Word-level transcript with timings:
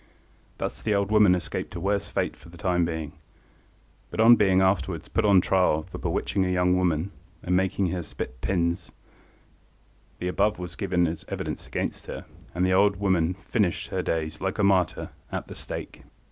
Thus 0.57 0.81
the 0.81 0.95
old 0.95 1.11
woman 1.11 1.35
escaped 1.35 1.75
a 1.75 1.79
worse 1.79 2.09
fate 2.09 2.35
for 2.35 2.49
the 2.49 2.57
time 2.57 2.85
being, 2.85 3.11
but 4.09 4.19
on 4.19 4.35
being 4.35 4.59
afterwards 4.59 5.07
put 5.07 5.25
on 5.25 5.41
trial 5.41 5.83
for 5.83 5.99
bewitching 5.99 6.43
a 6.43 6.49
young 6.49 6.75
woman, 6.75 7.11
and 7.43 7.55
making 7.55 7.91
her 7.91 8.01
spit 8.01 8.41
pins, 8.41 8.91
the 10.17 10.27
above 10.27 10.57
was 10.57 10.75
given 10.75 11.05
as 11.05 11.23
evidence 11.27 11.67
against 11.67 12.07
her, 12.07 12.25
and 12.55 12.65
the 12.65 12.73
old 12.73 12.95
woman 12.95 13.35
finished 13.35 13.89
her 13.89 14.01
days, 14.01 14.41
like 14.41 14.57
a 14.57 14.63
martyr, 14.63 15.11
at 15.31 15.47
the 15.47 15.53
stake. 15.53 16.01